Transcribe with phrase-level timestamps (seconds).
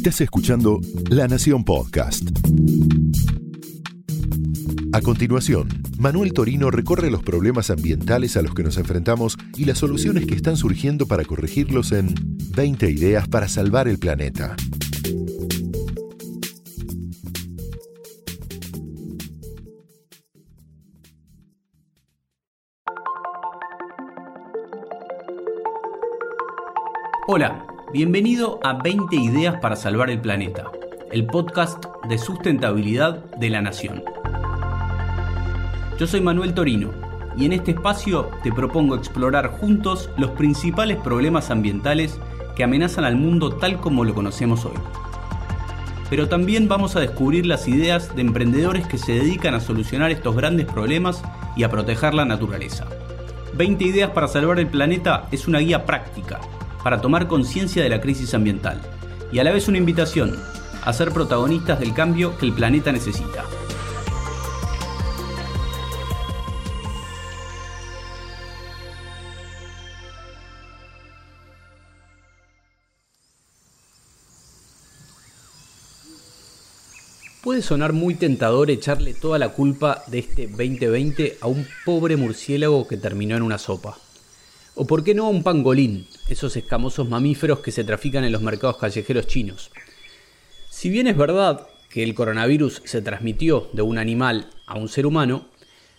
[0.00, 2.26] Estás escuchando La Nación Podcast.
[4.94, 9.76] A continuación, Manuel Torino recorre los problemas ambientales a los que nos enfrentamos y las
[9.76, 12.14] soluciones que están surgiendo para corregirlos en
[12.56, 14.56] 20 ideas para salvar el planeta.
[27.28, 30.70] Hola, bienvenido a 20 ideas para salvar el planeta,
[31.10, 34.04] el podcast de sustentabilidad de la Nación.
[35.98, 36.92] Yo soy Manuel Torino
[37.36, 42.16] y en este espacio te propongo explorar juntos los principales problemas ambientales
[42.54, 44.78] que amenazan al mundo tal como lo conocemos hoy.
[46.08, 50.36] Pero también vamos a descubrir las ideas de emprendedores que se dedican a solucionar estos
[50.36, 51.22] grandes problemas
[51.56, 52.86] y a proteger la naturaleza.
[53.54, 56.40] 20 ideas para salvar el planeta es una guía práctica
[56.82, 58.80] para tomar conciencia de la crisis ambiental
[59.32, 60.36] y a la vez una invitación
[60.82, 63.44] a ser protagonistas del cambio que el planeta necesita.
[77.42, 82.86] Puede sonar muy tentador echarle toda la culpa de este 2020 a un pobre murciélago
[82.86, 83.98] que terminó en una sopa.
[84.74, 88.42] O por qué no a un pangolín, esos escamosos mamíferos que se trafican en los
[88.42, 89.70] mercados callejeros chinos.
[90.68, 95.06] Si bien es verdad que el coronavirus se transmitió de un animal a un ser
[95.06, 95.46] humano,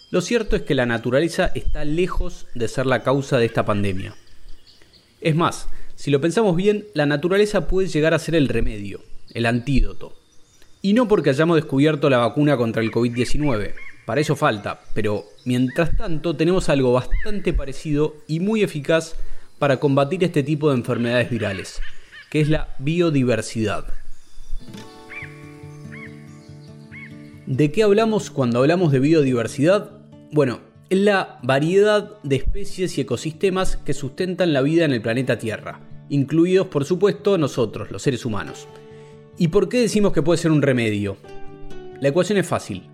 [0.09, 4.15] lo cierto es que la naturaleza está lejos de ser la causa de esta pandemia.
[5.19, 9.01] Es más, si lo pensamos bien, la naturaleza puede llegar a ser el remedio,
[9.33, 10.17] el antídoto.
[10.81, 13.73] Y no porque hayamos descubierto la vacuna contra el COVID-19,
[14.05, 19.15] para eso falta, pero mientras tanto tenemos algo bastante parecido y muy eficaz
[19.61, 21.81] para combatir este tipo de enfermedades virales,
[22.31, 23.85] que es la biodiversidad.
[27.45, 29.91] ¿De qué hablamos cuando hablamos de biodiversidad?
[30.31, 35.37] Bueno, es la variedad de especies y ecosistemas que sustentan la vida en el planeta
[35.37, 38.67] Tierra, incluidos por supuesto nosotros, los seres humanos.
[39.37, 41.17] ¿Y por qué decimos que puede ser un remedio?
[41.99, 42.89] La ecuación es fácil.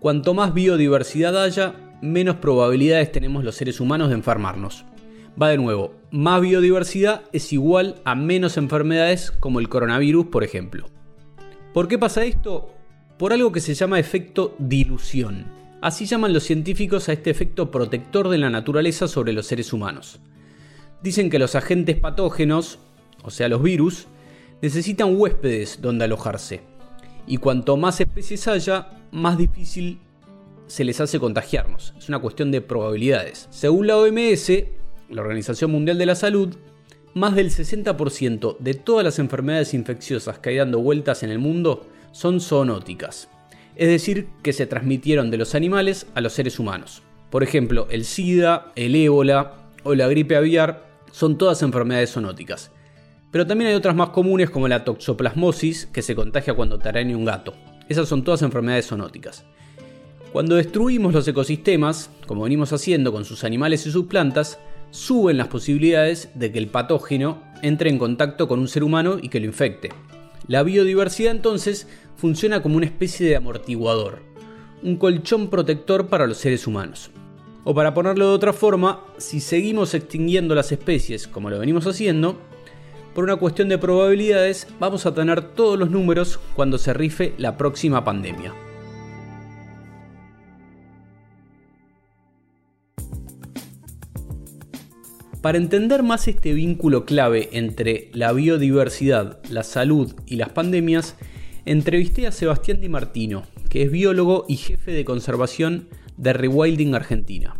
[0.00, 4.84] Cuanto más biodiversidad haya, menos probabilidades tenemos los seres humanos de enfermarnos.
[5.40, 10.88] Va de nuevo, más biodiversidad es igual a menos enfermedades como el coronavirus, por ejemplo.
[11.72, 12.74] ¿Por qué pasa esto?
[13.18, 15.46] Por algo que se llama efecto dilución.
[15.80, 20.20] Así llaman los científicos a este efecto protector de la naturaleza sobre los seres humanos.
[21.02, 22.78] Dicen que los agentes patógenos,
[23.24, 24.06] o sea los virus,
[24.60, 26.60] necesitan huéspedes donde alojarse.
[27.26, 29.98] Y cuanto más especies haya, más difícil
[30.66, 31.94] se les hace contagiarnos.
[31.96, 33.48] Es una cuestión de probabilidades.
[33.50, 34.50] Según la OMS,
[35.12, 36.56] la Organización Mundial de la Salud,
[37.14, 41.86] más del 60% de todas las enfermedades infecciosas que hay dando vueltas en el mundo
[42.12, 43.28] son zoonóticas.
[43.76, 47.02] Es decir, que se transmitieron de los animales a los seres humanos.
[47.30, 52.70] Por ejemplo, el SIDA, el ébola o la gripe aviar son todas enfermedades zoonóticas.
[53.30, 57.16] Pero también hay otras más comunes como la toxoplasmosis, que se contagia cuando te araña
[57.16, 57.54] un gato.
[57.88, 59.44] Esas son todas enfermedades zoonóticas.
[60.32, 64.58] Cuando destruimos los ecosistemas, como venimos haciendo con sus animales y sus plantas,
[64.92, 69.30] suben las posibilidades de que el patógeno entre en contacto con un ser humano y
[69.30, 69.88] que lo infecte.
[70.46, 74.20] La biodiversidad entonces funciona como una especie de amortiguador,
[74.82, 77.10] un colchón protector para los seres humanos.
[77.64, 82.38] O para ponerlo de otra forma, si seguimos extinguiendo las especies como lo venimos haciendo,
[83.14, 87.56] por una cuestión de probabilidades, vamos a tener todos los números cuando se rife la
[87.56, 88.52] próxima pandemia.
[95.42, 101.16] Para entender más este vínculo clave entre la biodiversidad, la salud y las pandemias,
[101.64, 107.56] entrevisté a Sebastián Di Martino, que es biólogo y jefe de conservación de Rewilding Argentina.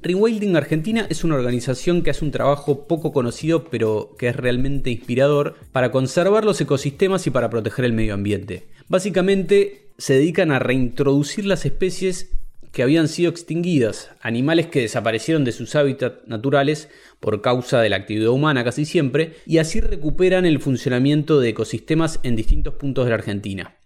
[0.00, 4.90] Rewilding Argentina es una organización que hace un trabajo poco conocido pero que es realmente
[4.90, 8.68] inspirador para conservar los ecosistemas y para proteger el medio ambiente.
[8.88, 12.37] Básicamente se dedican a reintroducir las especies
[12.72, 16.88] que habían sido extinguidas, animales que desaparecieron de sus hábitats naturales
[17.20, 22.20] por causa de la actividad humana casi siempre, y así recuperan el funcionamiento de ecosistemas
[22.22, 23.76] en distintos puntos de la Argentina.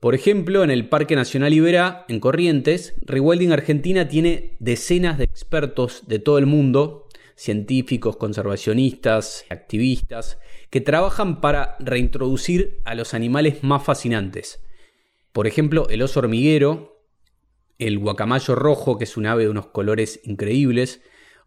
[0.00, 6.08] Por ejemplo, en el Parque Nacional Iberá, en Corrientes, Rewilding Argentina tiene decenas de expertos
[6.08, 10.38] de todo el mundo, científicos, conservacionistas, activistas,
[10.70, 14.60] que trabajan para reintroducir a los animales más fascinantes.
[15.32, 16.91] Por ejemplo, el oso hormiguero,
[17.86, 21.00] el guacamayo rojo, que es un ave de unos colores increíbles,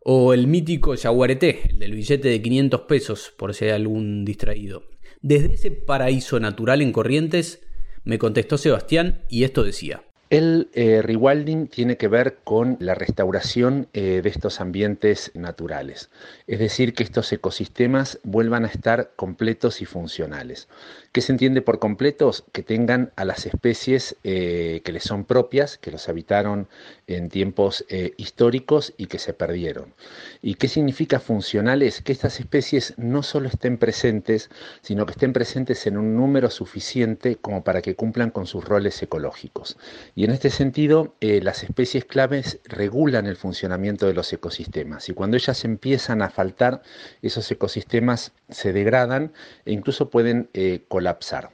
[0.07, 4.83] O el mítico yaguareté, el del billete de 500 pesos, por si hay algún distraído.
[5.21, 7.65] Desde ese paraíso natural en Corrientes,
[8.03, 10.03] me contestó Sebastián y esto decía.
[10.35, 16.09] El eh, rewilding tiene que ver con la restauración eh, de estos ambientes naturales,
[16.45, 20.67] es decir, que estos ecosistemas vuelvan a estar completos y funcionales.
[21.13, 22.43] ¿Qué se entiende por completos?
[22.51, 26.67] Que tengan a las especies eh, que les son propias, que los habitaron
[27.07, 27.85] en tiempos
[28.17, 29.93] históricos y que se perdieron.
[30.41, 32.01] ¿Y qué significa funcionales?
[32.01, 34.49] Que estas especies no solo estén presentes,
[34.81, 39.01] sino que estén presentes en un número suficiente como para que cumplan con sus roles
[39.01, 39.77] ecológicos.
[40.25, 45.37] En este sentido, eh, las especies claves regulan el funcionamiento de los ecosistemas y cuando
[45.37, 46.81] ellas empiezan a faltar,
[47.21, 49.33] esos ecosistemas se degradan
[49.65, 51.51] e incluso pueden eh, colapsar.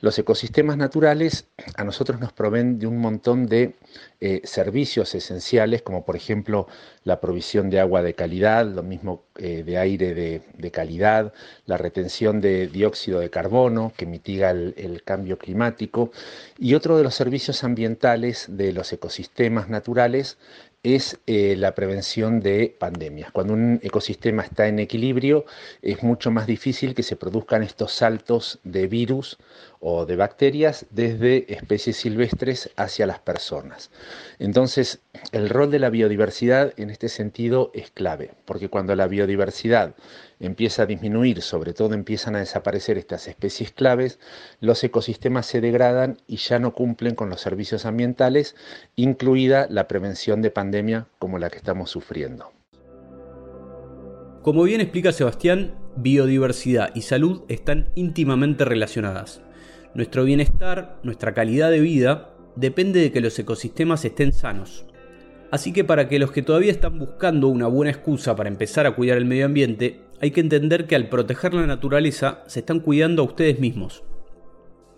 [0.00, 3.74] Los ecosistemas naturales a nosotros nos proveen de un montón de
[4.20, 6.68] eh, servicios esenciales, como por ejemplo
[7.04, 11.34] la provisión de agua de calidad, lo mismo eh, de aire de, calidad,
[11.66, 16.12] la retención de dióxido de carbono que mitiga el, cambio climático,
[16.58, 20.38] y otro de los servicios ambientales de los ecosistemas naturales
[20.82, 23.30] es eh, la prevención de pandemias.
[23.32, 25.44] Cuando un ecosistema está en equilibrio,
[25.82, 29.38] es mucho más difícil que se produzcan estos saltos de virus
[29.80, 33.90] o de bacterias desde especies silvestres hacia las personas.
[34.38, 35.00] Entonces,
[35.32, 39.94] el rol de la biodiversidad en este sentido es clave, porque cuando la biodiversidad
[40.38, 44.18] empieza a disminuir, sobre todo empiezan a desaparecer estas especies claves,
[44.60, 48.56] los ecosistemas se degradan y ya no cumplen con los servicios ambientales,
[48.96, 52.52] incluida la prevención de pandemia como la que estamos sufriendo.
[54.42, 59.42] Como bien explica Sebastián, biodiversidad y salud están íntimamente relacionadas.
[59.94, 64.86] Nuestro bienestar, nuestra calidad de vida, depende de que los ecosistemas estén sanos.
[65.50, 68.94] Así que para que los que todavía están buscando una buena excusa para empezar a
[68.94, 73.22] cuidar el medio ambiente, hay que entender que al proteger la naturaleza se están cuidando
[73.22, 74.04] a ustedes mismos.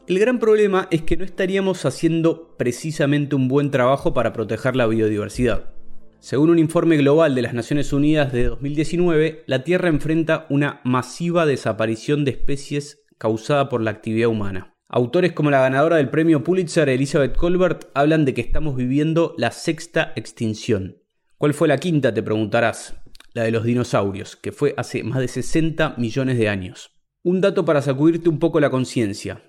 [0.07, 4.87] El gran problema es que no estaríamos haciendo precisamente un buen trabajo para proteger la
[4.87, 5.71] biodiversidad.
[6.19, 11.47] Según un informe global de las Naciones Unidas de 2019, la Tierra enfrenta una masiva
[11.47, 14.72] desaparición de especies causada por la actividad humana.
[14.95, 19.51] Autores como la ganadora del premio Pulitzer, Elizabeth Colbert, hablan de que estamos viviendo la
[19.51, 20.99] sexta extinción.
[21.39, 22.13] ¿Cuál fue la quinta?
[22.13, 22.95] Te preguntarás.
[23.33, 26.91] La de los dinosaurios, que fue hace más de 60 millones de años.
[27.23, 29.43] Un dato para sacudirte un poco la conciencia.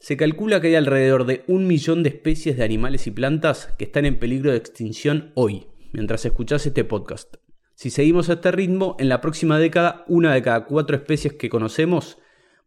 [0.00, 3.86] Se calcula que hay alrededor de un millón de especies de animales y plantas que
[3.86, 7.36] están en peligro de extinción hoy, mientras escuchás este podcast.
[7.74, 11.48] Si seguimos a este ritmo, en la próxima década una de cada cuatro especies que
[11.48, 12.18] conocemos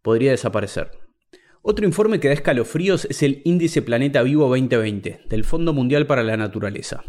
[0.02, 1.07] podría desaparecer.
[1.70, 6.24] Otro informe que da escalofríos es el Índice Planeta Vivo 2020 del Fondo Mundial para
[6.24, 7.04] la Naturaleza.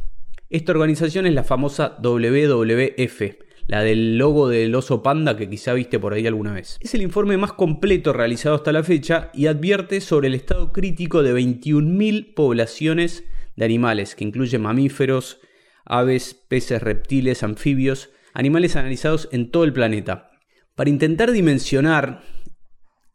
[0.50, 3.22] Esta organización es la famosa WWF,
[3.69, 6.76] la del logo del oso panda que quizá viste por ahí alguna vez.
[6.81, 11.22] Es el informe más completo realizado hasta la fecha y advierte sobre el estado crítico
[11.22, 13.22] de 21.000 poblaciones
[13.54, 15.38] de animales, que incluyen mamíferos,
[15.84, 20.32] aves, peces, reptiles, anfibios, animales analizados en todo el planeta.
[20.75, 22.22] Para intentar dimensionar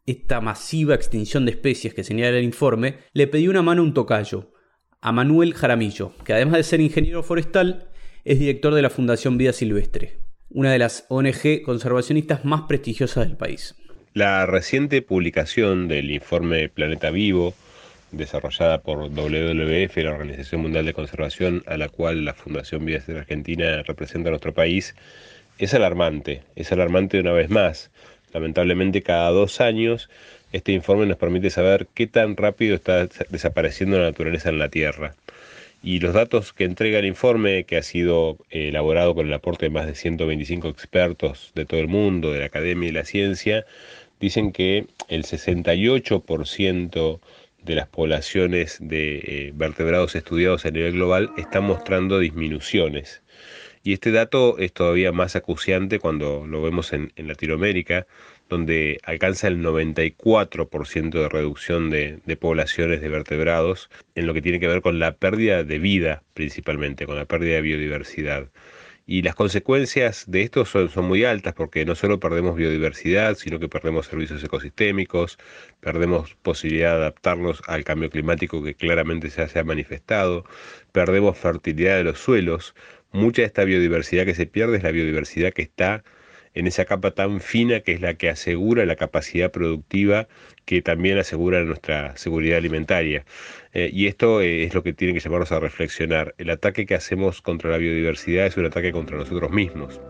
[0.06, 3.94] esta masiva extinción de especies que señala el informe, le pedí una mano a un
[3.94, 4.52] tocayo,
[5.00, 7.88] a Manuel Jaramillo, que además de ser ingeniero forestal,
[8.24, 10.20] es director de la Fundación Vida Silvestre,
[10.50, 13.74] una de las ONG conservacionistas más prestigiosas del país.
[14.12, 17.54] La reciente publicación del informe Planeta Vivo,
[18.12, 23.20] desarrollada por WWF, la Organización Mundial de Conservación, a la cual la Fundación Vida Silvestre
[23.20, 24.94] Argentina representa a nuestro país,
[25.58, 27.90] es alarmante, es alarmante una vez más
[28.34, 30.10] Lamentablemente cada dos años
[30.52, 35.16] este informe nos permite saber qué tan rápido está desapareciendo la naturaleza en la Tierra.
[35.82, 39.66] Y los datos que entrega el informe, que ha sido eh, elaborado con el aporte
[39.66, 43.66] de más de 125 expertos de todo el mundo, de la academia y la ciencia,
[44.20, 47.20] dicen que el 68%
[47.64, 53.22] de las poblaciones de eh, vertebrados estudiados a nivel global están mostrando disminuciones.
[53.86, 58.06] Y este dato es todavía más acuciante cuando lo vemos en, Latinoamérica,
[58.48, 64.68] donde alcanza el 94% de reducción de, poblaciones de vertebrados en lo que tiene que
[64.68, 68.48] ver con la pérdida de vida principalmente, con la pérdida de biodiversidad.
[69.06, 73.58] Y las consecuencias de esto son, son, muy altas porque no solo perdemos biodiversidad, sino
[73.58, 75.36] que perdemos servicios ecosistémicos,
[75.80, 80.46] perdemos posibilidad de adaptarnos al cambio climático que claramente se ha manifestado,
[80.92, 82.74] perdemos fertilidad de los suelos,
[83.14, 86.02] mucha de esta biodiversidad que se pierde es la biodiversidad que está
[86.52, 90.28] en esa capa tan fina que es la que asegura la capacidad productiva
[90.64, 93.24] que también asegura nuestra seguridad alimentaria.
[93.72, 96.34] Eh, y esto eh, es lo que tiene que llamarnos a reflexionar.
[96.38, 100.00] El ataque que hacemos contra la biodiversidad es un ataque contra nosotros mismos.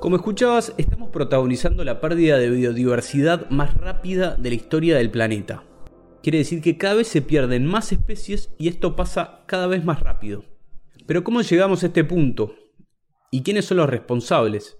[0.00, 5.62] Como escuchabas, estamos protagonizando la pérdida de biodiversidad más rápida de la historia del planeta.
[6.22, 10.00] Quiere decir que cada vez se pierden más especies y esto pasa cada vez más
[10.00, 10.51] rápido.
[11.06, 12.54] Pero ¿cómo llegamos a este punto?
[13.30, 14.76] ¿Y quiénes son los responsables?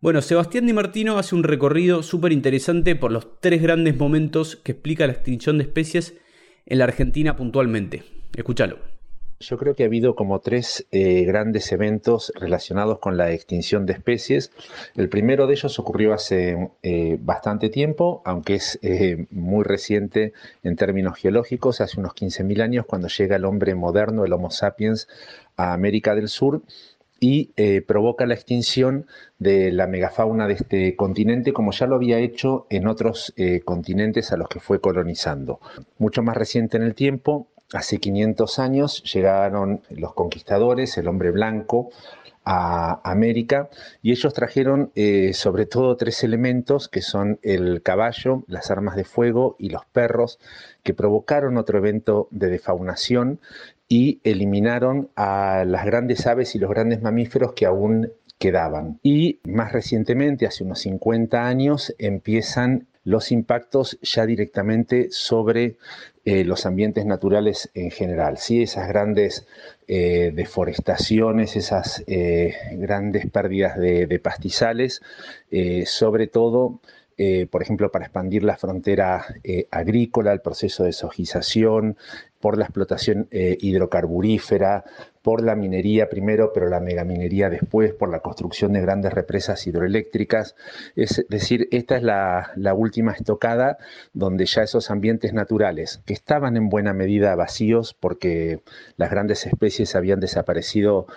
[0.00, 4.72] Bueno, Sebastián Di Martino hace un recorrido súper interesante por los tres grandes momentos que
[4.72, 6.16] explica la extinción de especies
[6.66, 8.04] en la Argentina puntualmente.
[8.36, 8.97] Escúchalo.
[9.40, 13.92] Yo creo que ha habido como tres eh, grandes eventos relacionados con la extinción de
[13.92, 14.50] especies.
[14.96, 20.32] El primero de ellos ocurrió hace eh, bastante tiempo, aunque es eh, muy reciente
[20.64, 25.06] en términos geológicos, hace unos 15.000 años, cuando llega el hombre moderno, el Homo sapiens,
[25.56, 26.62] a América del Sur
[27.20, 27.46] y
[27.80, 29.06] provoca la extinción
[29.40, 34.36] de la megafauna de este continente, como ya lo había hecho en otros continentes a
[34.36, 35.58] los que fue colonizando.
[35.98, 41.90] Mucho más reciente en el tiempo, Hace 500 años llegaron los conquistadores, el hombre blanco,
[42.50, 43.68] a América
[44.00, 49.04] y ellos trajeron eh, sobre todo tres elementos que son el caballo, las armas de
[49.04, 50.38] fuego y los perros
[50.82, 53.38] que provocaron otro evento de defaunación
[53.86, 58.98] y eliminaron a las grandes aves y los grandes mamíferos que aún quedaban.
[59.02, 65.78] Y más recientemente, hace unos 50 años, empiezan los impactos ya directamente sobre
[66.26, 68.36] eh, los ambientes naturales en general.
[68.36, 68.62] ¿sí?
[68.62, 69.46] Esas grandes
[69.86, 75.00] eh, deforestaciones, esas eh, grandes pérdidas de pastizales,
[75.86, 76.80] sobre todo
[77.18, 81.96] eh, por ejemplo, para expandir la frontera eh, agrícola, el proceso de sojización,
[82.40, 84.84] por la explotación eh, hidrocarburífera,
[85.22, 90.54] por la minería primero, pero la megaminería después, por la construcción de grandes represas hidroeléctricas.
[90.94, 93.78] Es decir, esta es la, la última estocada
[94.12, 98.60] donde ya esos ambientes naturales, que estaban en buena medida vacíos porque
[98.96, 101.08] las grandes especies habían desaparecido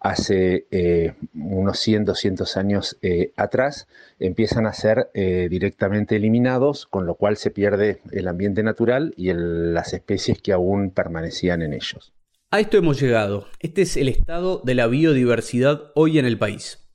[0.00, 3.88] hace eh, unos 100, 200 años eh, atrás,
[4.18, 9.32] empiezan a ser eh, directamente eliminados, con lo cual se pierde el ambiente natural y
[9.34, 12.12] las especies que aún permanecían en ellos.
[12.50, 13.46] A esto hemos llegado.
[13.60, 16.88] Este es el estado de la biodiversidad hoy en el país.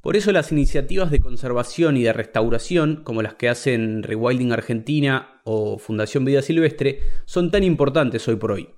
[0.00, 5.42] Por eso las iniciativas de conservación y de restauración, como las que hacen Rewilding Argentina
[5.44, 8.70] o Fundación Vida Silvestre, son tan importantes hoy por hoy.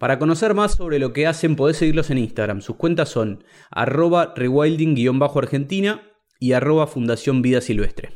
[0.00, 2.62] Para conocer más sobre lo que hacen podés seguirlos en Instagram.
[2.62, 6.00] Sus cuentas son arroba rewilding-argentina
[6.38, 8.14] y arroba Fundación Vida Silvestre.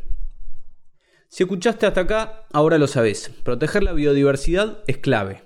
[1.29, 3.31] Si escuchaste hasta acá, ahora lo sabés.
[3.43, 5.43] Proteger la biodiversidad es clave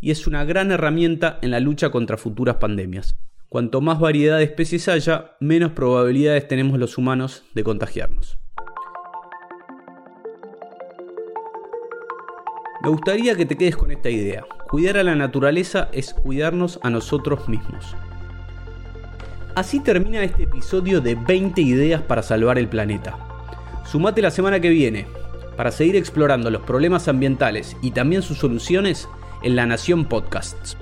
[0.00, 3.16] y es una gran herramienta en la lucha contra futuras pandemias.
[3.48, 8.39] Cuanto más variedad de especies haya, menos probabilidades tenemos los humanos de contagiarnos.
[12.82, 14.44] Me gustaría que te quedes con esta idea.
[14.68, 17.94] Cuidar a la naturaleza es cuidarnos a nosotros mismos.
[19.54, 23.18] Así termina este episodio de 20 ideas para salvar el planeta.
[23.84, 25.06] Sumate la semana que viene
[25.58, 29.08] para seguir explorando los problemas ambientales y también sus soluciones
[29.42, 30.78] en La Nación Podcasts.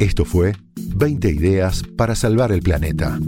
[0.00, 0.54] Esto fue
[1.00, 3.18] 20 ideas para salvar el planeta.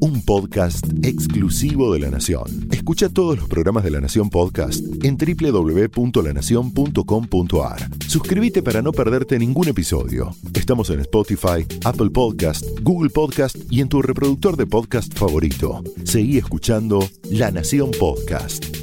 [0.00, 2.68] Un podcast exclusivo de La Nación.
[2.70, 7.90] Escucha todos los programas de La Nación Podcast en www.lanacion.com.ar.
[8.08, 10.34] Suscríbete para no perderte ningún episodio.
[10.54, 15.84] Estamos en Spotify, Apple Podcast, Google Podcast y en tu reproductor de podcast favorito.
[16.04, 18.81] Seguí escuchando La Nación Podcast.